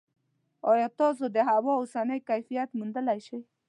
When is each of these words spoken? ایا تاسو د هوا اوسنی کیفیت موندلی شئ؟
ایا 0.71 0.87
تاسو 0.99 1.23
د 1.35 1.37
هوا 1.49 1.73
اوسنی 1.81 2.19
کیفیت 2.29 2.69
موندلی 2.77 3.19
شئ؟ 3.27 3.39